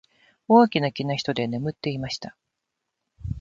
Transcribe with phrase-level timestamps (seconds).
[0.47, 2.35] 大きな木の下で眠っていました。